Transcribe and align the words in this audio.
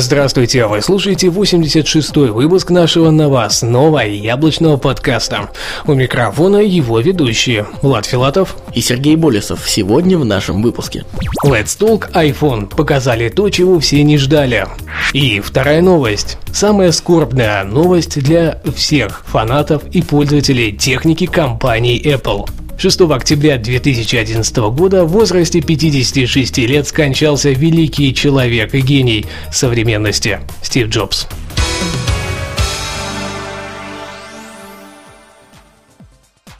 Здравствуйте, 0.00 0.64
вы 0.66 0.80
слушаете 0.80 1.26
86-й 1.26 2.30
выпуск 2.30 2.70
нашего 2.70 3.10
новостного 3.10 3.98
яблочного 3.98 4.76
подкаста. 4.76 5.50
У 5.88 5.94
микрофона 5.94 6.58
его 6.58 7.00
ведущие 7.00 7.66
Влад 7.82 8.06
Филатов 8.06 8.56
и 8.74 8.80
Сергей 8.80 9.16
Болесов 9.16 9.68
сегодня 9.68 10.16
в 10.16 10.24
нашем 10.24 10.62
выпуске. 10.62 11.04
Let's 11.44 11.76
Talk 11.76 12.12
iPhone 12.12 12.68
показали 12.68 13.28
то, 13.28 13.50
чего 13.50 13.80
все 13.80 14.04
не 14.04 14.18
ждали. 14.18 14.68
И 15.14 15.40
вторая 15.40 15.82
новость. 15.82 16.38
Самая 16.52 16.92
скорбная 16.92 17.64
новость 17.64 18.22
для 18.22 18.62
всех 18.76 19.24
фанатов 19.26 19.82
и 19.90 20.02
пользователей 20.02 20.76
техники 20.76 21.26
компании 21.26 22.00
Apple. 22.00 22.48
6 22.78 23.00
октября 23.00 23.58
2011 23.58 24.56
года 24.56 25.04
в 25.04 25.08
возрасте 25.08 25.60
56 25.60 26.58
лет 26.58 26.86
скончался 26.86 27.50
великий 27.50 28.14
человек 28.14 28.72
и 28.72 28.80
гений 28.80 29.26
современности 29.50 30.38
Стив 30.62 30.86
Джобс. 30.88 31.26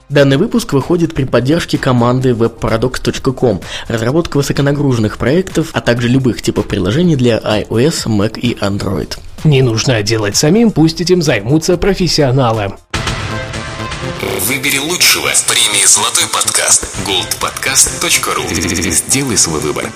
Данный 0.09 0.39
выпуск 0.39 0.73
выходит 0.73 1.15
при 1.15 1.23
поддержке 1.23 1.79
команды 1.79 2.31
webparadox.com, 2.31 3.61
разработка 3.87 4.39
высоконагруженных 4.39 5.19
проектов, 5.19 5.71
а 5.73 5.81
также 5.81 6.09
любых 6.09 6.43
типов 6.43 6.67
приложений 6.67 7.15
для 7.15 7.39
iOS, 7.39 8.07
Mac 8.07 8.41
и 8.41 8.55
Android. 8.55 9.17
Не 9.45 9.63
нужно 9.63 10.03
делать 10.03 10.35
самим, 10.35 10.73
пусть 10.73 11.01
этим 11.01 11.23
займутся 11.23 11.77
профессионалы. 11.77 12.73
Выбери 14.21 14.79
лучшего 14.79 15.33
с 15.33 15.43
премией 15.43 15.87
«Золотой 15.87 16.25
подкаст» 16.33 16.85
goldpodcast.ru 17.07 18.91
Сделай 18.91 19.37
свой 19.37 19.61
выбор. 19.61 19.93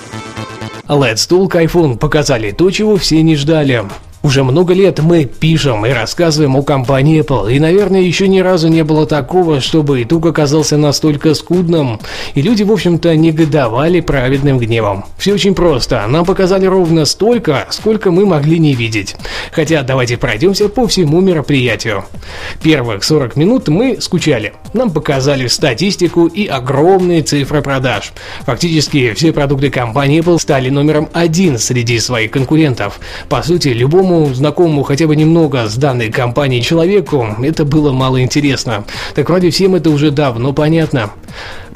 Let's 0.87 1.27
Talk 1.27 1.49
iPhone 1.49 1.97
показали 1.97 2.51
то, 2.51 2.71
чего 2.71 2.95
все 2.95 3.21
не 3.21 3.35
ждали. 3.35 3.85
Уже 4.23 4.45
много 4.45 4.73
лет 4.73 4.99
мы 4.99 5.25
пишем 5.25 5.85
и 5.85 5.89
рассказываем 5.89 6.55
о 6.55 6.63
компании 6.63 7.21
Apple, 7.21 7.53
и, 7.53 7.59
наверное, 7.59 7.99
еще 7.99 8.29
ни 8.29 8.39
разу 8.39 8.69
не 8.69 8.85
было 8.85 9.05
такого, 9.05 9.59
чтобы 9.59 10.01
итог 10.01 10.25
оказался 10.25 10.77
настолько 10.77 11.33
скудным, 11.33 11.99
и 12.33 12.41
люди, 12.41 12.63
в 12.63 12.71
общем-то, 12.71 13.13
негодовали 13.17 13.99
праведным 13.99 14.59
гневом. 14.59 15.03
Все 15.17 15.33
очень 15.33 15.53
просто, 15.53 16.07
нам 16.07 16.23
показали 16.23 16.65
ровно 16.65 17.03
столько, 17.03 17.67
сколько 17.69 18.11
мы 18.11 18.25
могли 18.25 18.59
не 18.59 18.73
видеть. 18.75 19.17
Хотя 19.51 19.83
давайте 19.83 20.15
пройдемся 20.15 20.69
по 20.69 20.87
всему 20.87 21.19
мероприятию. 21.19 22.05
Первых 22.61 23.03
40 23.03 23.35
минут 23.35 23.67
мы 23.67 23.99
скучали. 23.99 24.53
Нам 24.71 24.91
показали 24.91 25.47
статистику 25.47 26.27
и 26.27 26.47
огромные 26.47 27.23
цифры 27.23 27.61
продаж. 27.61 28.13
Фактически 28.45 29.13
все 29.15 29.33
продукты 29.33 29.69
компании 29.69 30.21
Apple 30.21 30.39
стали 30.39 30.69
номером 30.69 31.09
один 31.11 31.57
среди 31.57 31.99
своих 31.99 32.31
конкурентов. 32.31 33.01
По 33.27 33.43
сути, 33.43 33.67
любому 33.67 34.12
любому 34.13 34.33
знакомому 34.33 34.83
хотя 34.83 35.07
бы 35.07 35.15
немного 35.15 35.67
с 35.67 35.75
данной 35.75 36.11
компанией 36.11 36.61
человеку 36.61 37.27
это 37.41 37.65
было 37.65 37.91
мало 37.91 38.21
интересно. 38.21 38.83
Так 39.15 39.29
вроде 39.29 39.49
всем 39.49 39.75
это 39.75 39.89
уже 39.89 40.11
давно 40.11 40.53
понятно. 40.53 41.11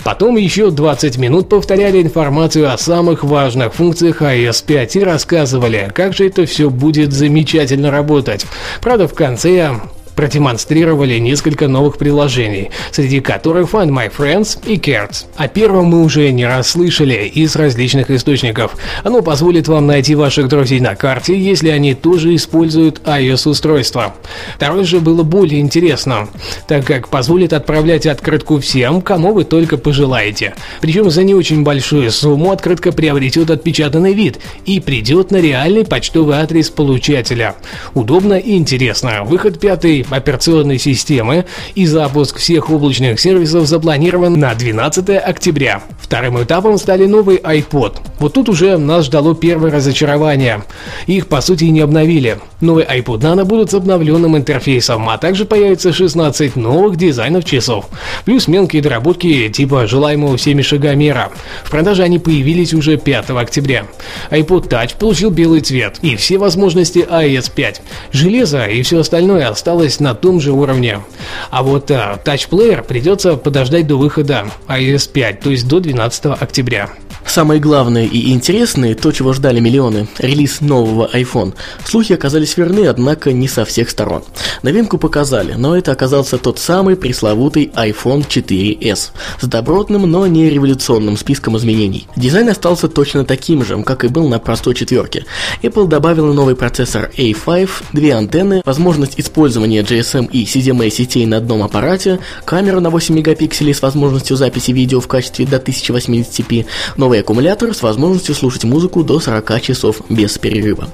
Потом 0.03 0.38
еще 0.38 0.69
20 0.69 1.17
минут 1.17 1.49
повторяли 1.49 2.02
информацию 2.02 2.71
о 2.71 2.77
самых 2.77 3.23
важных 3.23 3.73
функциях 3.73 4.21
iOS 4.21 4.63
5 4.65 4.95
и 4.95 5.03
рассказывали, 5.03 5.91
как 5.93 6.13
же 6.13 6.27
это 6.27 6.45
все 6.45 6.69
будет 6.69 7.11
замечательно 7.11 7.91
работать. 7.91 8.45
Правда, 8.81 9.08
в 9.08 9.14
конце 9.14 9.71
продемонстрировали 10.17 11.20
несколько 11.20 11.67
новых 11.67 11.98
приложений, 11.98 12.72
среди 12.92 13.22
которых 13.22 13.70
Find 13.70 13.89
My 13.89 14.11
Friends 14.11 14.60
и 14.66 14.78
Cards. 14.78 15.26
О 15.38 15.48
первом 15.48 15.86
мы 15.86 16.04
уже 16.04 16.32
не 16.32 16.44
раз 16.44 16.72
слышали 16.72 17.32
из 17.33 17.55
различных 17.55 18.10
источников. 18.10 18.76
Оно 19.04 19.22
позволит 19.22 19.67
вам 19.67 19.86
найти 19.86 20.16
ваших 20.16 20.50
друзей 20.50 20.80
на 20.80 20.95
карте, 20.95 21.39
если 21.39 21.70
они 21.70 21.94
тоже 21.94 22.33
используют 22.36 23.02
iOS-устройство. 23.06 24.16
Второе 24.56 24.83
же 24.83 25.00
было 25.00 25.22
более 25.22 25.61
интересно, 25.61 26.27
так 26.67 26.83
как 26.83 27.10
позволит 27.10 27.54
отправлять 27.54 28.08
открытку 28.08 28.60
всем, 28.60 29.02
кому 29.02 29.33
вы 29.33 29.44
только 29.44 29.77
пожелаете. 29.77 30.56
Причем 30.82 31.11
за 31.11 31.23
не 31.23 31.36
очень 31.36 31.61
большую 31.61 32.10
сумму 32.10 32.52
открытка 32.52 32.92
приобретет 32.92 33.52
отпечатанный 33.52 34.14
вид 34.14 34.39
и 34.66 34.80
придет 34.80 35.30
на 35.30 35.38
реальный 35.38 35.86
почтовый 35.86 36.38
адрес 36.38 36.72
получателя. 36.72 37.56
Удобно 37.94 38.33
и 38.33 38.58
интересно. 38.58 39.23
Выход 39.23 39.60
пятый 39.60 40.07
операционной 40.10 40.80
системы 40.80 41.45
и 41.76 41.86
запуск 41.86 42.38
всех 42.38 42.70
облачных 42.70 43.20
сервисов 43.20 43.68
запланирован 43.68 44.40
на 44.40 44.54
12 44.54 45.10
октября. 45.10 45.82
Вторым 46.00 46.42
этапом 46.42 46.78
стали 46.78 47.06
новый 47.06 47.38
iPod. 47.38 47.98
Вот 48.20 48.34
тут 48.34 48.50
уже 48.50 48.78
нас 48.78 49.06
ждало 49.06 49.36
первое 49.36 49.72
разочарование. 49.72 50.64
Их 51.06 51.28
по 51.28 51.42
сути 51.42 51.66
не 51.66 51.82
обновили. 51.82 52.40
Новый 52.62 52.86
iPod 52.86 53.20
Nano 53.20 53.44
будут 53.44 53.72
с 53.72 53.73
обновленным 53.73 54.36
интерфейсом, 54.36 55.10
а 55.10 55.18
также 55.18 55.45
появится 55.45 55.94
16 55.94 56.56
новых 56.56 56.95
дизайнов 56.95 57.45
часов. 57.45 57.86
Плюс 58.26 58.48
мелкие 58.48 58.82
доработки 58.82 59.50
типа 59.50 59.86
желаемого 59.86 60.38
всеми 60.38 60.62
шагомера. 60.62 61.32
В 61.64 61.70
продаже 61.70 62.04
они 62.04 62.20
появились 62.20 62.74
уже 62.74 62.98
5 62.98 63.30
октября. 63.32 63.86
iPod 64.32 64.70
Touch 64.70 64.98
получил 64.98 65.30
белый 65.30 65.62
цвет 65.62 65.98
и 66.02 66.16
все 66.16 66.38
возможности 66.38 67.00
iOS 67.00 67.52
5. 67.54 67.82
Железо 68.12 68.66
и 68.66 68.82
все 68.82 69.00
остальное 69.00 69.50
осталось 69.50 69.96
остались 69.97 69.99
на 69.99 70.15
том 70.15 70.39
же 70.39 70.52
уровне. 70.52 71.02
А 71.49 71.63
вот 71.63 71.91
а, 71.91 72.19
Touch 72.23 72.49
Player 72.49 72.83
придется 72.83 73.37
подождать 73.37 73.87
до 73.87 73.97
выхода 73.97 74.45
iOS 74.67 75.11
5, 75.11 75.39
то 75.41 75.49
есть 75.49 75.67
до 75.67 75.80
12 75.80 76.25
октября. 76.41 76.89
Самое 77.27 77.60
главное 77.60 78.05
и 78.05 78.32
интересное, 78.32 78.95
то, 78.95 79.11
чего 79.11 79.33
ждали 79.33 79.60
миллионы, 79.60 80.08
релиз 80.17 80.61
нового 80.61 81.10
iPhone. 81.14 81.54
Слухи 81.86 82.14
оказались 82.14 82.58
верны, 82.58 82.88
однако 82.88 83.33
не 83.33 83.48
со 83.48 83.65
всех 83.65 83.89
сторон. 83.89 84.23
Новинку 84.64 84.98
показали, 84.98 85.54
но 85.54 85.77
это 85.77 85.92
оказался 85.92 86.38
тот 86.38 86.58
самый 86.58 86.95
пресловутый 86.95 87.71
iPhone 87.76 88.26
4s 88.27 89.11
с 89.42 89.45
добротным, 89.45 90.10
но 90.10 90.26
не 90.26 90.49
революционным 90.49 91.17
списком 91.17 91.58
изменений. 91.58 92.08
Дизайн 92.15 92.49
остался 92.49 92.88
точно 92.88 93.26
таким 93.26 93.64
же, 93.64 93.83
как 93.83 94.04
и 94.04 94.08
был 94.08 94.27
на 94.30 94.39
простой 94.39 94.73
четверке. 94.73 95.26
Apple 95.61 95.88
добавила 95.88 96.33
новый 96.33 96.55
процессор 96.55 97.11
A5, 97.17 97.70
две 97.94 98.15
антенны, 98.15 98.61
возможность 98.65 99.20
использования 99.20 99.82
GSM 99.82 100.30
и 100.32 100.45
CDMA 100.45 100.89
сетей 100.89 101.26
на 101.26 101.38
одном 101.38 101.61
аппарате, 101.61 102.20
камеру 102.45 102.80
на 102.80 102.89
8 102.89 103.14
мегапикселей 103.14 103.73
с 103.73 103.82
возможностью 103.82 104.38
записи 104.38 104.71
видео 104.71 105.02
в 105.02 105.08
качестве 105.08 105.45
до 105.45 105.58
1080p, 105.58 106.65
новый 106.95 107.17
новый 107.17 107.22
аккумулятор 107.22 107.73
с 107.73 107.82
возможностью 107.82 108.36
слушать 108.36 108.64
музыку 108.64 109.04
до 109.04 109.20
40 109.20 109.61
часов 109.61 110.02
без 110.10 110.38
перерыва. 110.38 110.88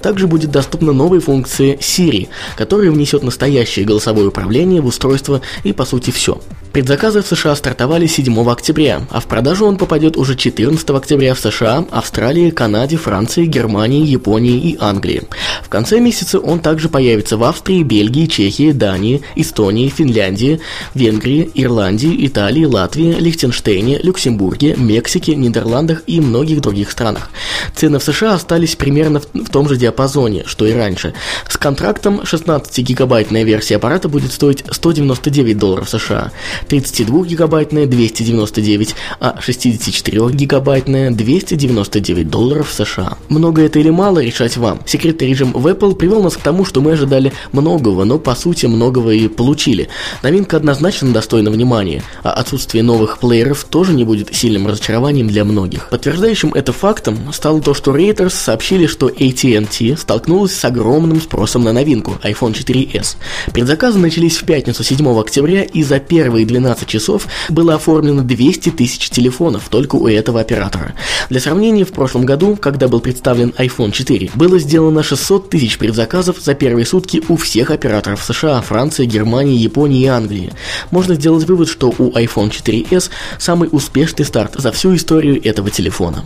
Также 0.00 0.26
будет 0.26 0.50
доступна 0.50 0.92
новая 0.92 1.20
функция 1.20 1.76
Siri, 1.76 2.28
которая 2.56 2.90
внесет 2.90 3.22
настоящее 3.22 3.84
голосовое 3.84 4.28
управление 4.28 4.80
в 4.80 4.86
устройство 4.86 5.40
и 5.64 5.72
по 5.72 5.84
сути 5.84 6.10
все. 6.10 6.38
Предзаказы 6.72 7.22
в 7.22 7.26
США 7.26 7.54
стартовали 7.54 8.08
7 8.08 8.50
октября, 8.50 9.02
а 9.10 9.20
в 9.20 9.26
продажу 9.26 9.64
он 9.64 9.76
попадет 9.76 10.16
уже 10.16 10.34
14 10.34 10.90
октября 10.90 11.34
в 11.34 11.38
США, 11.38 11.84
Австралии, 11.92 12.50
Канаде, 12.50 12.96
Франции, 12.96 13.46
Германии, 13.46 14.04
Японии 14.04 14.58
и 14.58 14.76
Англии. 14.80 15.22
В 15.62 15.68
конце 15.68 16.00
месяца 16.00 16.40
он 16.40 16.58
также 16.58 16.88
появится 16.88 17.36
в 17.36 17.44
Австрии, 17.44 17.84
Бельгии, 17.84 18.26
Чехии, 18.26 18.72
Дании, 18.72 19.22
Эстонии, 19.36 19.88
Финляндии, 19.88 20.60
Венгрии, 20.94 21.48
Ирландии, 21.54 22.26
Италии, 22.26 22.64
Латвии, 22.64 23.12
Лихтенштейне, 23.20 24.00
Люксембурге, 24.02 24.74
Мексике, 24.76 25.36
Нидерландах 25.36 25.63
и 26.06 26.20
многих 26.20 26.60
других 26.60 26.90
странах. 26.90 27.30
Цены 27.74 27.98
в 27.98 28.04
США 28.04 28.34
остались 28.34 28.76
примерно 28.76 29.20
в 29.20 29.48
том 29.50 29.68
же 29.68 29.76
диапазоне, 29.76 30.44
что 30.46 30.66
и 30.66 30.72
раньше. 30.72 31.14
С 31.48 31.56
контрактом 31.56 32.20
16-гигабайтная 32.20 33.44
версия 33.44 33.76
аппарата 33.76 34.08
будет 34.08 34.32
стоить 34.32 34.64
199 34.70 35.58
долларов 35.58 35.88
США, 35.88 36.32
32-гигабайтная 36.68 37.86
299, 37.86 38.94
а 39.20 39.38
64-гигабайтная 39.40 41.10
299 41.10 42.30
долларов 42.30 42.72
США. 42.72 43.18
Много 43.28 43.62
это 43.62 43.78
или 43.78 43.90
мало, 43.90 44.20
решать 44.20 44.56
вам. 44.56 44.80
Секретный 44.86 45.28
режим 45.28 45.52
в 45.52 45.66
Apple 45.66 45.94
привел 45.94 46.22
нас 46.22 46.36
к 46.36 46.40
тому, 46.40 46.64
что 46.64 46.80
мы 46.80 46.92
ожидали 46.92 47.32
многого, 47.52 48.04
но 48.04 48.18
по 48.18 48.34
сути 48.34 48.66
многого 48.66 49.12
и 49.12 49.28
получили. 49.28 49.88
Новинка 50.22 50.56
однозначно 50.56 51.12
достойна 51.12 51.50
внимания, 51.50 52.02
а 52.22 52.32
отсутствие 52.32 52.82
новых 52.82 53.18
плееров 53.18 53.64
тоже 53.64 53.92
не 53.94 54.04
будет 54.04 54.34
сильным 54.34 54.66
разочарованием 54.66 55.28
для 55.28 55.44
многих. 55.44 55.53
Подтверждающим 55.90 56.52
это 56.54 56.72
фактом 56.72 57.32
стало 57.32 57.60
то, 57.60 57.74
что 57.74 57.96
Reuters 57.96 58.30
сообщили, 58.30 58.86
что 58.86 59.08
AT&T 59.08 59.96
столкнулась 59.96 60.54
с 60.54 60.64
огромным 60.64 61.20
спросом 61.20 61.64
на 61.64 61.72
новинку 61.72 62.18
iPhone 62.22 62.52
4s. 62.52 63.16
Предзаказы 63.52 63.98
начались 63.98 64.38
в 64.38 64.44
пятницу 64.44 64.82
7 64.82 65.06
октября, 65.18 65.62
и 65.62 65.82
за 65.82 66.00
первые 66.00 66.46
12 66.46 66.86
часов 66.88 67.26
было 67.48 67.74
оформлено 67.74 68.22
200 68.22 68.70
тысяч 68.70 69.10
телефонов 69.10 69.68
только 69.70 69.96
у 69.96 70.08
этого 70.08 70.40
оператора. 70.40 70.94
Для 71.30 71.40
сравнения, 71.40 71.84
в 71.84 71.92
прошлом 71.92 72.26
году, 72.26 72.56
когда 72.56 72.88
был 72.88 73.00
представлен 73.00 73.54
iPhone 73.58 73.92
4, 73.92 74.30
было 74.34 74.58
сделано 74.58 75.02
600 75.02 75.50
тысяч 75.50 75.78
предзаказов 75.78 76.40
за 76.40 76.54
первые 76.54 76.86
сутки 76.86 77.22
у 77.28 77.36
всех 77.36 77.70
операторов 77.70 78.22
США, 78.22 78.60
Франции, 78.62 79.06
Германии, 79.06 79.56
Японии 79.56 80.02
и 80.02 80.06
Англии. 80.06 80.52
Можно 80.90 81.14
сделать 81.14 81.44
вывод, 81.44 81.68
что 81.68 81.94
у 81.96 82.10
iPhone 82.10 82.50
4s 82.50 83.10
самый 83.38 83.68
успешный 83.70 84.24
старт 84.24 84.54
за 84.56 84.72
всю 84.72 84.94
историю 84.94 85.43
этого 85.44 85.70
телефона. 85.70 86.24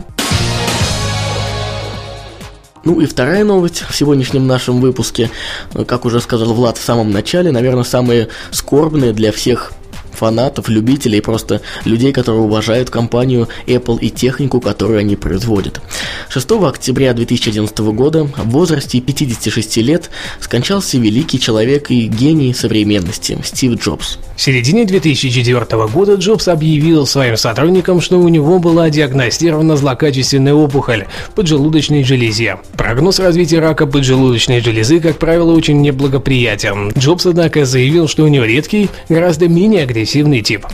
Ну 2.85 3.01
и 3.01 3.07
вторая 3.07 3.45
новость 3.45 3.85
в 3.89 3.95
сегодняшнем 3.95 4.47
нашем 4.47 4.81
выпуске, 4.81 5.31
как 5.87 6.05
уже 6.05 6.21
сказал 6.21 6.55
Влад 6.55 6.79
в 6.79 6.83
самом 6.83 7.11
начале, 7.11 7.51
наверное, 7.51 7.85
самые 7.85 8.29
скорбные 8.51 9.13
для 9.13 9.31
всех 9.33 9.73
фанатов, 10.19 10.69
любителей, 10.69 11.23
просто 11.23 11.61
людей, 11.85 12.13
которые 12.13 12.43
уважают 12.43 12.91
компанию 12.91 13.49
Apple 13.67 13.99
и 14.01 14.11
технику, 14.11 14.61
которую 14.61 14.99
они 14.99 15.17
производят. 15.17 15.81
6 16.29 16.51
октября 16.51 17.15
2011 17.15 17.79
года 17.79 18.25
в 18.25 18.51
возрасте 18.51 19.01
56 19.01 19.77
лет 19.79 20.11
скончался 20.41 20.99
великий 20.99 21.39
человек 21.39 21.91
и 21.91 22.07
гений 22.07 22.53
современности 22.53 23.39
Стив 23.45 23.75
Джобс. 23.81 24.19
В 24.37 24.41
середине 24.41 24.85
2004 24.85 25.87
года 25.87 26.15
Джобс 26.15 26.49
объявил 26.49 27.07
своим 27.07 27.37
сотрудникам, 27.37 28.01
что 28.01 28.19
у 28.19 28.29
него 28.29 28.59
была 28.59 28.91
диагностирована 28.91 29.77
злокачественная 29.77 30.55
опухоль 30.55 31.07
в 31.29 31.33
поджелудочной 31.33 32.05
железе. 32.05 32.57
Прогноз 32.77 33.19
развития 33.21 33.61
рака 33.61 33.87
поджелудочной 33.87 34.61
железы, 34.61 35.01
как 35.01 35.19
правило, 35.19 35.53
очень 35.53 35.81
неблагоприятен. 35.81 36.93
Джобс, 36.97 37.27
однако, 37.27 37.65
заявил, 37.65 38.09
что 38.09 38.25
у 38.25 38.29
него 38.29 38.45
редкий, 38.45 38.89
гораздо 39.09 39.49
менее 39.49 39.83
агрессивный 39.83 40.08
агрессивный 40.09 40.41
тип. 40.41 40.65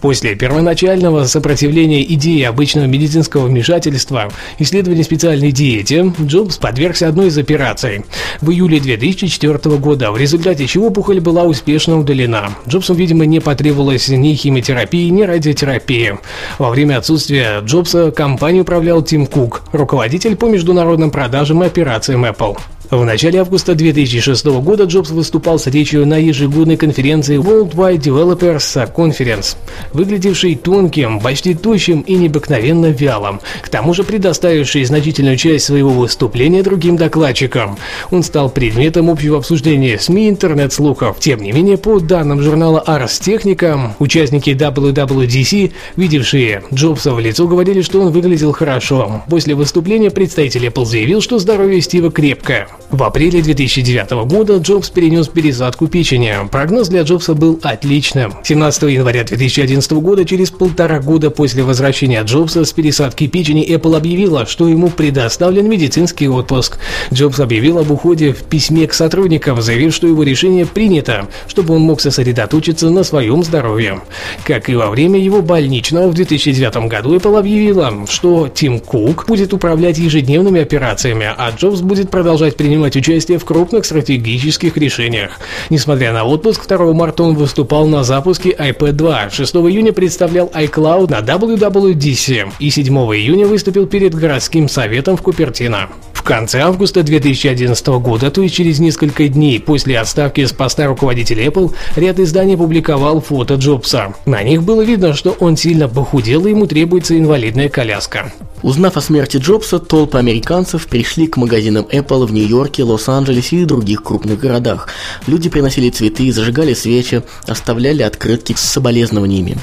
После 0.00 0.36
первоначального 0.36 1.24
сопротивления 1.24 2.04
идеи 2.14 2.42
обычного 2.42 2.84
медицинского 2.84 3.46
вмешательства 3.46 4.30
исследования 4.58 5.02
специальной 5.02 5.50
диете, 5.50 6.12
Джобс 6.20 6.58
подвергся 6.58 7.08
одной 7.08 7.28
из 7.28 7.38
операций 7.38 8.04
в 8.40 8.50
июле 8.50 8.78
2004 8.78 9.76
года, 9.78 10.12
в 10.12 10.18
результате 10.18 10.66
чего 10.66 10.88
опухоль 10.88 11.20
была 11.20 11.42
успешно 11.44 11.98
удалена. 11.98 12.50
Джобсу, 12.68 12.94
видимо, 12.94 13.24
не 13.24 13.40
потребовалось 13.40 14.08
ни 14.10 14.34
химиотерапии, 14.34 15.08
ни 15.08 15.22
радиотерапии. 15.22 16.18
Во 16.58 16.70
время 16.70 16.98
отсутствия 16.98 17.60
Джобса 17.64 18.12
компанией 18.12 18.60
управлял 18.60 19.02
Тим 19.02 19.26
Кук, 19.26 19.62
руководитель 19.72 20.36
по 20.36 20.46
международным 20.46 21.10
продажам 21.10 21.64
и 21.64 21.66
операциям 21.66 22.26
Apple. 22.26 22.58
В 22.90 23.02
начале 23.02 23.40
августа 23.40 23.74
2006 23.74 24.44
года 24.60 24.84
Джобс 24.84 25.08
выступал 25.10 25.58
с 25.58 25.66
речью 25.68 26.06
на 26.06 26.18
ежегодной 26.18 26.76
конференции 26.76 27.38
Worldwide 27.38 27.98
Developers 27.98 28.92
Conference, 28.94 29.56
выглядевшей 29.94 30.54
тонким, 30.54 31.18
почти 31.18 31.54
тощим 31.54 32.02
и 32.02 32.14
необыкновенно 32.14 32.86
вялым, 32.86 33.40
к 33.62 33.70
тому 33.70 33.94
же 33.94 34.04
предоставивший 34.04 34.84
значительную 34.84 35.38
часть 35.38 35.64
своего 35.64 35.90
выступления 35.90 36.62
другим 36.62 36.96
докладчикам. 36.96 37.78
Он 38.10 38.22
стал 38.22 38.50
предметом 38.50 39.08
общего 39.08 39.38
обсуждения 39.38 39.98
СМИ 39.98 40.28
интернет-слухов. 40.28 41.16
Тем 41.20 41.42
не 41.42 41.52
менее, 41.52 41.78
по 41.78 42.00
данным 42.00 42.42
журнала 42.42 42.84
Ars 42.86 43.18
Technica, 43.18 43.92
участники 43.98 44.50
WWDC, 44.50 45.72
видевшие 45.96 46.62
Джобса 46.72 47.14
в 47.14 47.20
лицо, 47.20 47.48
говорили, 47.48 47.80
что 47.80 48.02
он 48.02 48.12
выглядел 48.12 48.52
хорошо. 48.52 49.22
После 49.30 49.54
выступления 49.54 50.10
представитель 50.10 50.66
Apple 50.66 50.84
заявил, 50.84 51.22
что 51.22 51.38
здоровье 51.38 51.80
Стива 51.80 52.12
крепкое. 52.12 52.68
В 52.90 53.02
апреле 53.02 53.42
2009 53.42 54.26
года 54.26 54.58
Джобс 54.58 54.88
перенес 54.88 55.26
пересадку 55.28 55.88
печени. 55.88 56.34
Прогноз 56.50 56.88
для 56.88 57.02
Джобса 57.02 57.34
был 57.34 57.58
отличным. 57.62 58.34
17 58.44 58.82
января 58.84 59.24
2011 59.24 59.92
года, 59.94 60.24
через 60.24 60.50
полтора 60.50 61.00
года 61.00 61.30
после 61.30 61.64
возвращения 61.64 62.22
Джобса 62.22 62.64
с 62.64 62.72
пересадки 62.72 63.26
печени, 63.26 63.68
Apple 63.68 63.96
объявила, 63.96 64.46
что 64.46 64.68
ему 64.68 64.90
предоставлен 64.90 65.68
медицинский 65.68 66.28
отпуск. 66.28 66.78
Джобс 67.12 67.40
объявил 67.40 67.78
об 67.78 67.90
уходе 67.90 68.32
в 68.32 68.44
письме 68.44 68.86
к 68.86 68.94
сотрудникам, 68.94 69.60
заявив, 69.60 69.94
что 69.94 70.06
его 70.06 70.22
решение 70.22 70.66
принято, 70.66 71.26
чтобы 71.48 71.74
он 71.74 71.82
мог 71.82 72.00
сосредоточиться 72.00 72.90
на 72.90 73.02
своем 73.02 73.42
здоровье. 73.42 74.02
Как 74.44 74.68
и 74.68 74.76
во 74.76 74.90
время 74.90 75.18
его 75.18 75.42
больничного 75.42 76.08
в 76.08 76.14
2009 76.14 76.88
году, 76.88 77.16
Apple 77.16 77.38
объявила, 77.38 78.06
что 78.08 78.48
Тим 78.48 78.78
Кук 78.78 79.26
будет 79.26 79.52
управлять 79.52 79.98
ежедневными 79.98 80.60
операциями, 80.60 81.26
а 81.36 81.50
Джобс 81.50 81.80
будет 81.80 82.10
продолжать 82.10 82.56
принимать 82.64 82.96
участие 82.96 83.38
в 83.38 83.44
крупных 83.44 83.84
стратегических 83.84 84.78
решениях. 84.78 85.32
Несмотря 85.68 86.14
на 86.14 86.24
отпуск, 86.24 86.66
2 86.66 86.94
марта 86.94 87.22
он 87.22 87.34
выступал 87.34 87.86
на 87.86 88.04
запуске 88.04 88.56
iPad 88.58 88.92
2, 88.92 89.30
6 89.30 89.54
июня 89.56 89.92
представлял 89.92 90.46
iCloud 90.46 91.10
на 91.10 91.18
WWDC 91.20 92.52
и 92.58 92.70
7 92.70 92.86
июня 92.86 93.46
выступил 93.46 93.86
перед 93.86 94.14
городским 94.14 94.70
советом 94.70 95.18
в 95.18 95.22
Купертино. 95.22 95.90
В 96.14 96.22
конце 96.22 96.60
августа 96.60 97.02
2011 97.02 97.86
года, 98.00 98.30
то 98.30 98.40
есть 98.40 98.54
через 98.54 98.78
несколько 98.78 99.28
дней 99.28 99.60
после 99.60 99.98
отставки 99.98 100.42
с 100.42 100.52
поста 100.54 100.86
руководителя 100.86 101.44
Apple, 101.44 101.74
ряд 101.96 102.18
изданий 102.18 102.56
публиковал 102.56 103.20
фото 103.20 103.56
Джобса. 103.56 104.14
На 104.24 104.42
них 104.42 104.62
было 104.62 104.80
видно, 104.80 105.12
что 105.12 105.32
он 105.32 105.58
сильно 105.58 105.86
похудел 105.86 106.46
и 106.46 106.50
ему 106.50 106.66
требуется 106.66 107.18
инвалидная 107.18 107.68
коляска. 107.68 108.32
Узнав 108.64 108.96
о 108.96 109.02
смерти 109.02 109.36
Джобса, 109.36 109.78
толпы 109.78 110.16
американцев 110.16 110.86
пришли 110.86 111.26
к 111.26 111.36
магазинам 111.36 111.86
Apple 111.92 112.24
в 112.24 112.32
Нью-Йорке, 112.32 112.82
Лос-Анджелесе 112.82 113.56
и 113.56 113.64
других 113.66 114.02
крупных 114.02 114.40
городах. 114.40 114.88
Люди 115.26 115.50
приносили 115.50 115.90
цветы, 115.90 116.32
зажигали 116.32 116.72
свечи, 116.72 117.22
оставляли 117.46 118.00
открытки 118.00 118.54
с 118.54 118.60
соболезнованиями. 118.60 119.58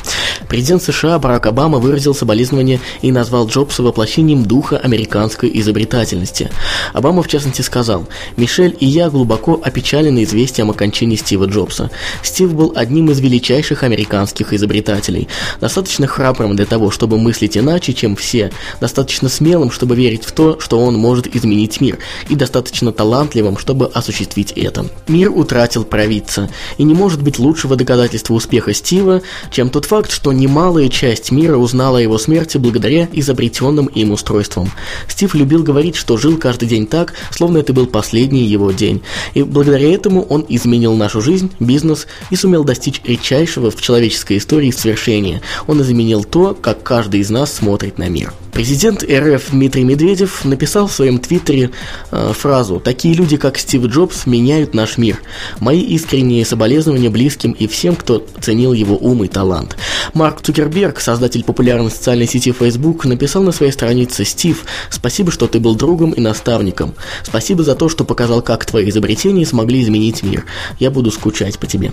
Президент 0.47 0.83
США 0.83 1.17
Барак 1.17 1.47
Обама 1.47 1.79
выразил 1.79 2.13
соболезнования 2.13 2.79
и 3.01 3.11
назвал 3.11 3.47
Джобса 3.47 3.81
воплощением 3.81 4.45
духа 4.45 4.77
американской 4.77 5.49
изобретательности. 5.55 6.51
Обама 6.93 7.23
в 7.23 7.27
частности 7.27 7.63
сказал, 7.63 8.07
«Мишель 8.37 8.77
и 8.79 8.85
я 8.85 9.09
глубоко 9.09 9.59
опечалены 9.63 10.25
известием 10.25 10.69
о 10.69 10.73
кончине 10.73 11.17
Стива 11.17 11.45
Джобса. 11.45 11.89
Стив 12.21 12.53
был 12.53 12.73
одним 12.75 13.09
из 13.09 13.19
величайших 13.19 13.81
американских 13.81 14.53
изобретателей, 14.53 15.27
достаточно 15.59 16.05
храбрым 16.05 16.55
для 16.55 16.67
того, 16.67 16.91
чтобы 16.91 17.17
мыслить 17.17 17.57
иначе, 17.57 17.93
чем 17.93 18.15
все, 18.15 18.51
смелым, 18.95 19.71
чтобы 19.71 19.95
верить 19.95 20.25
в 20.25 20.31
то, 20.31 20.59
что 20.59 20.79
он 20.79 20.95
может 20.95 21.33
изменить 21.35 21.81
мир, 21.81 21.99
и 22.29 22.35
достаточно 22.35 22.91
талантливым, 22.91 23.57
чтобы 23.57 23.87
осуществить 23.87 24.51
это. 24.51 24.85
Мир 25.07 25.31
утратил 25.31 25.83
провидца, 25.83 26.49
и 26.77 26.83
не 26.83 26.93
может 26.93 27.21
быть 27.21 27.39
лучшего 27.39 27.75
доказательства 27.75 28.33
успеха 28.33 28.73
Стива, 28.73 29.21
чем 29.51 29.69
тот 29.69 29.85
факт, 29.85 30.11
что 30.11 30.31
немалая 30.31 30.89
часть 30.89 31.31
мира 31.31 31.57
узнала 31.57 31.97
о 31.97 32.01
его 32.01 32.17
смерти 32.17 32.57
благодаря 32.57 33.07
изобретенным 33.11 33.87
им 33.87 34.11
устройствам. 34.11 34.71
Стив 35.07 35.33
любил 35.35 35.63
говорить, 35.63 35.95
что 35.95 36.17
жил 36.17 36.37
каждый 36.37 36.67
день 36.67 36.87
так, 36.87 37.13
словно 37.31 37.57
это 37.57 37.73
был 37.73 37.87
последний 37.87 38.43
его 38.43 38.71
день, 38.71 39.01
и 39.33 39.43
благодаря 39.43 39.93
этому 39.93 40.23
он 40.23 40.45
изменил 40.47 40.95
нашу 40.95 41.21
жизнь, 41.21 41.51
бизнес 41.59 42.07
и 42.29 42.35
сумел 42.35 42.63
достичь 42.63 43.01
редчайшего 43.03 43.71
в 43.71 43.81
человеческой 43.81 44.37
истории 44.37 44.71
свершения. 44.71 45.41
Он 45.67 45.81
изменил 45.81 46.23
то, 46.23 46.57
как 46.59 46.83
каждый 46.83 47.21
из 47.21 47.29
нас 47.29 47.53
смотрит 47.53 47.97
на 47.97 48.09
мир. 48.09 48.33
Президент 48.51 48.80
РФ 48.83 49.51
Дмитрий 49.51 49.83
Медведев 49.83 50.43
написал 50.43 50.87
в 50.87 50.91
своем 50.91 51.19
твиттере 51.19 51.69
э, 52.11 52.33
фразу 52.33 52.79
«Такие 52.79 53.13
люди, 53.13 53.37
как 53.37 53.57
Стив 53.59 53.85
Джобс, 53.85 54.25
меняют 54.25 54.73
наш 54.73 54.97
мир. 54.97 55.19
Мои 55.59 55.81
искренние 55.81 56.43
соболезнования 56.45 57.11
близким 57.11 57.51
и 57.51 57.67
всем, 57.67 57.95
кто 57.95 58.25
ценил 58.39 58.73
его 58.73 58.97
ум 58.97 59.23
и 59.23 59.27
талант». 59.27 59.77
Марк 60.13 60.41
Цукерберг, 60.41 60.99
создатель 60.99 61.43
популярной 61.43 61.91
социальной 61.91 62.27
сети 62.27 62.51
Facebook, 62.51 63.05
написал 63.05 63.43
на 63.43 63.51
своей 63.51 63.71
странице 63.71 64.25
«Стив, 64.25 64.65
спасибо, 64.89 65.31
что 65.31 65.47
ты 65.47 65.59
был 65.59 65.75
другом 65.75 66.11
и 66.11 66.21
наставником. 66.21 66.95
Спасибо 67.23 67.63
за 67.63 67.75
то, 67.75 67.87
что 67.87 68.03
показал, 68.03 68.41
как 68.41 68.65
твои 68.65 68.89
изобретения 68.89 69.45
смогли 69.45 69.83
изменить 69.83 70.23
мир. 70.23 70.45
Я 70.79 70.89
буду 70.89 71.11
скучать 71.11 71.59
по 71.59 71.67
тебе». 71.67 71.91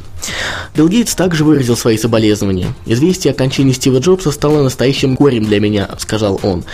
Билл 0.74 0.88
Гейтс 0.88 1.14
также 1.14 1.44
выразил 1.44 1.76
свои 1.76 1.98
соболезнования. 1.98 2.74
«Известие 2.86 3.32
о 3.32 3.34
кончине 3.34 3.74
Стива 3.74 3.98
Джобса 3.98 4.32
стало 4.32 4.62
настоящим 4.62 5.16
горем 5.16 5.44
для 5.44 5.60
меня»,— 5.60 5.88
сказал 5.98 6.40
он. 6.42 6.64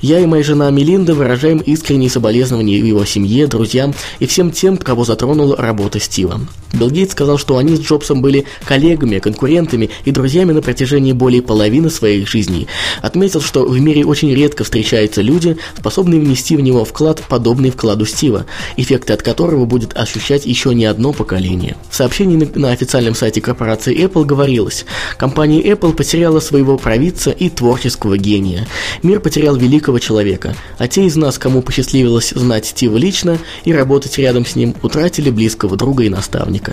«Я 0.00 0.20
и 0.20 0.26
моя 0.26 0.42
жена 0.42 0.70
Мелинда 0.70 1.14
выражаем 1.14 1.58
искренние 1.58 2.10
соболезнования 2.10 2.78
его 2.78 3.04
семье, 3.04 3.46
друзьям 3.46 3.94
и 4.18 4.26
всем 4.26 4.50
тем, 4.50 4.76
кого 4.76 5.04
затронула 5.04 5.56
работа 5.56 6.00
Стива». 6.00 6.40
Билл 6.74 6.90
Гейтс 6.90 7.12
сказал, 7.12 7.38
что 7.38 7.56
они 7.56 7.76
с 7.76 7.80
Джобсом 7.80 8.20
были 8.20 8.44
коллегами, 8.64 9.18
конкурентами 9.18 9.90
и 10.04 10.10
друзьями 10.10 10.52
на 10.52 10.62
протяжении 10.62 11.12
более 11.12 11.42
половины 11.42 11.90
своих 11.90 12.28
жизней. 12.28 12.66
Отметил, 13.02 13.40
что 13.40 13.64
в 13.64 13.80
мире 13.80 14.04
очень 14.04 14.34
редко 14.34 14.64
встречаются 14.64 15.22
люди, 15.22 15.56
способные 15.78 16.20
внести 16.20 16.56
в 16.56 16.60
него 16.60 16.84
вклад, 16.84 17.22
подобный 17.28 17.70
вкладу 17.70 18.06
Стива, 18.06 18.46
эффекты 18.76 19.12
от 19.12 19.22
которого 19.22 19.64
будет 19.64 19.96
ощущать 19.96 20.46
еще 20.46 20.74
не 20.74 20.84
одно 20.84 21.12
поколение. 21.12 21.76
В 21.90 21.94
сообщении 21.94 22.36
на, 22.36 22.58
на 22.58 22.70
официальном 22.72 23.14
сайте 23.14 23.40
корпорации 23.40 23.96
Apple 23.96 24.24
говорилось, 24.24 24.84
компания 25.16 25.62
Apple 25.62 25.94
потеряла 25.94 26.40
своего 26.40 26.76
провидца 26.76 27.30
и 27.30 27.48
творческого 27.48 28.18
гения. 28.18 28.66
Мир 29.02 29.20
потерял 29.20 29.56
великого 29.56 29.98
человека, 29.98 30.56
а 30.78 30.88
те 30.88 31.04
из 31.04 31.16
нас, 31.16 31.38
кому 31.38 31.62
посчастливилось 31.62 32.30
знать 32.30 32.66
Стива 32.66 32.96
лично 32.96 33.38
и 33.64 33.72
работать 33.72 34.18
рядом 34.18 34.44
с 34.44 34.56
ним, 34.56 34.74
утратили 34.82 35.30
близкого 35.30 35.76
друга 35.76 36.04
и 36.04 36.08
наставника. 36.08 36.63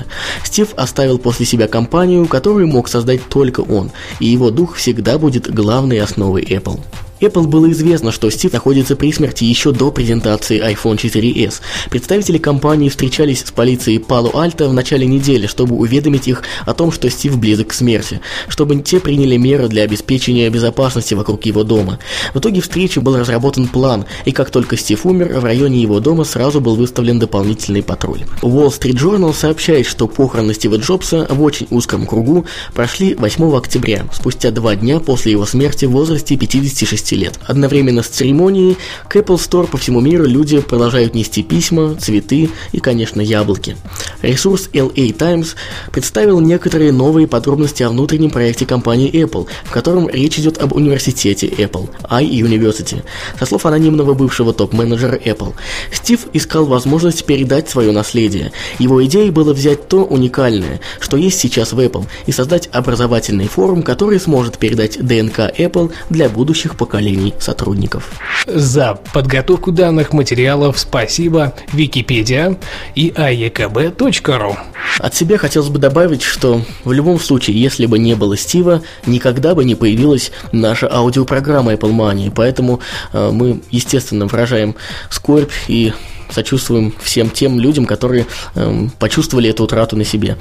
Стив 0.44 0.70
оставил 0.76 1.18
после 1.20 1.46
себя 1.46 1.68
компанию, 1.68 2.26
которую 2.26 2.68
мог 2.68 2.88
создать 2.88 3.28
только 3.30 3.62
он, 3.62 3.92
и 4.20 4.28
его 4.28 4.52
дух 4.52 4.76
всегда 4.76 5.18
будет 5.18 5.54
главной 5.54 6.00
основой 6.00 6.44
Apple. 6.44 6.80
Apple 7.22 7.46
было 7.46 7.72
известно, 7.72 8.12
что 8.12 8.30
Стив 8.32 8.52
находится 8.52 8.96
при 8.96 9.14
смерти 9.14 9.44
еще 9.44 9.72
до 9.72 9.92
презентации 9.92 10.60
iPhone 10.60 10.98
4s. 10.98 11.62
Представители 11.90 12.40
компании 12.40 12.90
встречались 12.90 13.42
с 13.46 13.52
полицией 13.52 14.00
Пало-Альто 14.00 14.68
в 14.68 14.74
начале 14.74 15.06
недели, 15.06 15.46
чтобы 15.46 15.76
уведомить 15.76 16.28
их 16.28 16.44
о 16.66 16.74
том, 16.74 16.92
что 16.92 17.10
Стив 17.10 17.38
близок 17.38 17.68
к 17.68 17.74
смерти, 17.74 18.22
чтобы 18.48 18.76
те 18.82 19.00
приняли 19.00 19.38
меры 19.38 19.68
для 19.68 19.84
обеспечения 19.84 20.50
безопасности 20.50 21.14
вокруг 21.14 21.46
его 21.46 21.64
дома. 21.64 22.00
В 22.34 22.40
итоге 22.40 22.62
встречи 22.62 22.98
был 22.98 23.18
разработан 23.18 23.68
план, 23.68 24.06
и 24.26 24.32
как 24.32 24.50
только 24.50 24.76
Стив 24.76 25.06
умер, 25.06 25.40
в 25.40 25.44
районе 25.44 25.80
его 25.82 26.00
дома 26.00 26.24
сразу 26.24 26.60
был 26.60 26.76
выставлен 26.76 27.20
дополнительный 27.20 27.84
патруль. 27.84 28.22
Wall 28.42 28.70
Street 28.70 28.96
Journal 28.96 29.34
сообщает, 29.34 29.86
что 29.86 30.08
похороны 30.08 30.56
Стива 30.56 30.78
Джобса 30.78 31.28
в 31.30 31.42
очень 31.44 31.68
узком 31.70 32.08
кругу 32.08 32.46
прошли 32.74 33.14
8 33.14 33.56
октября, 33.56 34.06
спустя 34.12 34.50
два 34.50 34.76
дня 34.76 35.00
после 35.00 35.34
его 35.34 35.46
смерти 35.46 35.86
в 35.86 35.92
возрасте 35.92 36.36
56 36.36 37.11
лет. 37.16 37.40
Одновременно 37.46 38.04
с 38.04 38.08
церемонией 38.08 38.78
к 39.08 39.16
Apple 39.16 39.38
Store 39.38 39.68
по 39.68 39.78
всему 39.78 40.00
миру 40.02 40.26
люди 40.26 40.60
продолжают 40.60 41.14
нести 41.14 41.44
письма, 41.44 41.96
цветы 41.96 42.50
и, 42.72 42.80
конечно, 42.80 43.22
яблоки. 43.22 43.76
Ресурс 44.22 44.70
LA 44.74 45.12
Times 45.14 45.56
представил 45.92 46.40
некоторые 46.40 46.92
новые 46.92 47.28
подробности 47.28 47.84
о 47.84 47.90
внутреннем 47.90 48.30
проекте 48.30 48.66
компании 48.66 49.12
Apple, 49.12 49.48
в 49.66 49.72
котором 49.72 50.10
речь 50.10 50.40
идет 50.40 50.58
об 50.60 50.74
университете 50.74 51.48
Apple, 51.48 51.90
iUniversity. 52.10 53.04
Со 53.40 53.46
слов 53.46 53.66
анонимного 53.66 54.14
бывшего 54.14 54.54
топ-менеджера 54.54 55.16
Apple, 55.16 55.54
Стив 55.92 56.28
искал 56.34 56.66
возможность 56.66 57.26
передать 57.26 57.70
свое 57.70 57.92
наследие. 57.92 58.52
Его 58.80 59.04
идеей 59.06 59.32
было 59.32 59.54
взять 59.54 59.88
то 59.88 60.04
уникальное, 60.04 60.80
что 61.00 61.18
есть 61.18 61.40
сейчас 61.40 61.74
в 61.74 61.80
Apple, 61.80 62.06
и 62.26 62.32
создать 62.32 62.70
образовательный 62.72 63.48
форум, 63.48 63.84
который 63.84 64.20
сможет 64.20 64.58
передать 64.58 64.98
ДНК 65.00 65.52
Apple 65.58 65.92
для 66.10 66.30
будущих 66.30 66.78
поколений 66.78 67.01
поколений 67.02 67.34
сотрудников. 67.40 68.12
За 68.46 69.00
подготовку 69.14 69.72
данных 69.72 70.14
материалов 70.14 70.78
спасибо 70.78 71.54
Википедия 71.74 72.58
и 72.94 73.10
aekb.ru. 73.10 74.58
От 75.00 75.16
себя 75.16 75.38
хотелось 75.38 75.70
бы 75.70 75.80
добавить, 75.80 76.22
что 76.22 76.62
в 76.84 76.92
любом 76.92 77.20
случае, 77.20 77.60
если 77.60 77.88
бы 77.88 77.98
не 77.98 78.16
было 78.16 78.38
Стива, 78.38 78.84
никогда 79.08 79.56
бы 79.56 79.66
не 79.66 79.74
появилась 79.74 80.32
наша 80.52 80.88
аудиопрограмма 80.92 81.74
Apple 81.74 81.92
Money, 81.92 82.32
поэтому 82.34 82.82
э, 83.14 83.32
мы, 83.32 83.62
естественно, 83.72 84.28
выражаем 84.28 84.76
скорбь 85.10 85.52
и 85.68 85.94
сочувствуем 86.32 86.94
всем 87.02 87.30
тем 87.30 87.60
людям, 87.60 87.86
которые 87.86 88.26
эм, 88.56 88.92
почувствовали 89.00 89.50
эту 89.50 89.64
утрату 89.64 89.96
на 89.96 90.06
себе. 90.06 90.38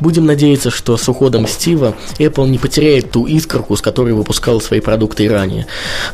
Будем 0.00 0.26
надеяться, 0.26 0.70
что 0.70 0.96
с 0.96 1.08
уходом 1.08 1.46
Стива 1.46 1.94
Apple 2.18 2.48
не 2.48 2.58
потеряет 2.58 3.10
ту 3.10 3.26
искорку, 3.26 3.76
с 3.76 3.80
которой 3.80 4.12
выпускал 4.12 4.60
свои 4.60 4.80
продукты 4.80 5.24
и 5.24 5.28
ранее. 5.28 5.66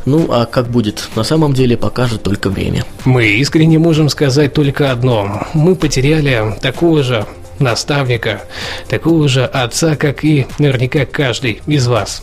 Ну, 0.05 0.29
а 0.31 0.47
как 0.47 0.69
будет 0.69 1.09
на 1.17 1.25
самом 1.25 1.53
деле, 1.53 1.77
покажет 1.77 2.23
только 2.23 2.51
время. 2.51 2.85
Мы 3.05 3.27
искренне 3.27 3.79
можем 3.79 4.09
сказать 4.09 4.53
только 4.55 4.91
одно. 4.91 5.47
Мы 5.55 5.75
потеряли 5.77 6.57
такого 6.61 7.03
же 7.03 7.27
наставника, 7.59 8.43
такого 8.89 9.29
же 9.29 9.45
отца, 9.45 9.97
как 9.97 10.25
и 10.25 10.47
наверняка 10.59 11.05
каждый 11.07 11.63
из 11.67 11.87
вас. 11.87 12.23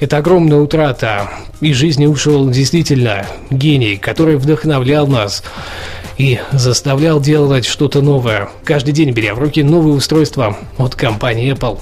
Это 0.00 0.18
огромная 0.18 0.58
утрата. 0.58 1.28
Из 1.60 1.76
жизни 1.76 2.06
ушел 2.06 2.48
действительно 2.50 3.26
гений, 3.50 3.96
который 3.96 4.36
вдохновлял 4.36 5.06
нас 5.06 5.42
и 6.18 6.40
заставлял 6.52 7.20
делать 7.20 7.64
что-то 7.64 8.02
новое. 8.02 8.48
Каждый 8.64 8.92
день 8.92 9.10
беря 9.10 9.34
в 9.34 9.38
руки 9.38 9.62
новые 9.62 9.94
устройства 9.94 10.56
от 10.78 10.94
компании 10.94 11.52
Apple. 11.52 11.78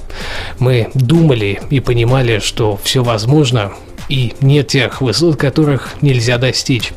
Мы 0.58 0.90
думали 0.94 1.60
и 1.70 1.80
понимали, 1.80 2.38
что 2.38 2.78
все 2.82 3.02
возможно, 3.02 3.72
и 4.08 4.34
нет 4.40 4.68
тех 4.68 5.00
высот, 5.00 5.36
которых 5.36 5.94
нельзя 6.00 6.38
достичь. 6.38 6.92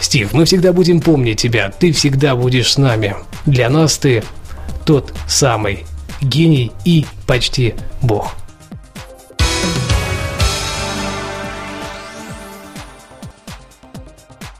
Стив, 0.00 0.32
мы 0.32 0.44
всегда 0.44 0.72
будем 0.72 1.00
помнить 1.00 1.40
тебя, 1.40 1.70
ты 1.70 1.92
всегда 1.92 2.34
будешь 2.34 2.72
с 2.72 2.78
нами. 2.78 3.16
Для 3.46 3.68
нас 3.70 3.98
ты 3.98 4.22
тот 4.84 5.12
самый 5.28 5.84
гений 6.20 6.72
и 6.84 7.06
почти 7.26 7.74
бог. 8.00 8.34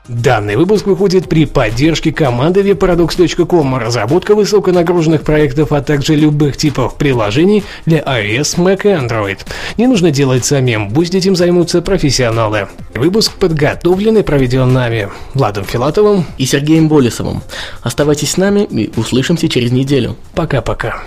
Данный 0.08 0.56
выпуск 0.56 0.86
выходит 0.86 1.28
при 1.28 1.46
поддержке 1.46 2.12
команды 2.12 2.60
webparadox.com, 2.62 3.76
разработка 3.76 4.34
высоконагруженных 4.34 5.22
проектов, 5.22 5.70
а 5.70 5.80
также 5.80 6.16
любых 6.16 6.56
типов 6.56 6.96
приложений 6.96 7.62
для 7.86 8.00
iOS, 8.00 8.58
Mac 8.58 8.82
и 8.82 8.88
Android. 8.88 9.38
Не 9.76 9.86
нужно 9.86 10.10
делать 10.10 10.44
самим, 10.44 10.90
пусть 10.90 11.14
этим 11.14 11.36
займутся 11.36 11.82
профессионалы. 11.82 12.66
Выпуск 12.94 13.32
подготовлен 13.34 14.18
и 14.18 14.22
проведен 14.22 14.72
нами, 14.72 15.08
Владом 15.34 15.64
Филатовым 15.64 16.26
и 16.36 16.46
Сергеем 16.46 16.88
Болесовым. 16.88 17.40
Оставайтесь 17.82 18.32
с 18.32 18.36
нами 18.36 18.64
и 18.64 18.90
услышимся 18.96 19.48
через 19.48 19.70
неделю. 19.70 20.16
Пока-пока. 20.34 21.04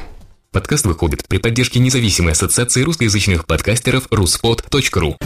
Подкаст 0.53 0.85
выходит 0.85 1.27
при 1.27 1.39
поддержке 1.39 1.79
независимой 1.79 2.31
ассоциации 2.31 2.81
русскоязычных 2.81 3.45
подкастеров 3.45 4.07
ruspod.ru 4.07 5.17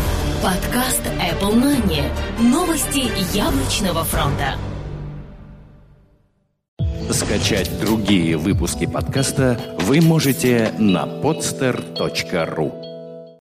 Подкаст 0.42 1.02
Money. 1.42 2.04
Новости 2.40 3.10
яблочного 3.36 4.04
фронта. 4.04 4.56
Скачать 7.12 7.72
другие 7.80 8.38
выпуски 8.38 8.86
подкаста 8.86 9.58
вы 9.80 10.02
можете 10.02 10.74
на 10.78 11.06
podster.ru 11.06 12.79